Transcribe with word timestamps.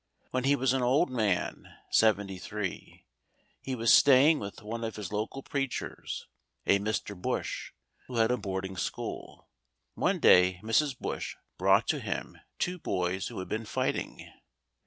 When 0.31 0.45
he 0.45 0.55
was 0.55 0.73
an 0.73 0.81
old 0.81 1.11
man, 1.11 1.75
seventy 1.91 2.39
three, 2.39 3.05
he 3.61 3.75
was 3.75 3.93
staying 3.93 4.39
with 4.39 4.63
one 4.63 4.83
of 4.83 4.95
his 4.95 5.11
local 5.13 5.43
preachers, 5.43 6.25
a 6.65 6.79
Mr. 6.79 7.15
Bush, 7.15 7.71
who 8.07 8.15
had 8.15 8.31
a 8.31 8.37
boarding 8.37 8.77
school. 8.77 9.47
One 9.93 10.17
day 10.17 10.59
Mrs. 10.63 10.97
Bush 10.97 11.35
brought 11.59 11.87
to 11.89 11.99
him 11.99 12.39
two 12.57 12.79
boys 12.79 13.27
who 13.27 13.37
had 13.37 13.47
been 13.47 13.63
fighting. 13.65 14.27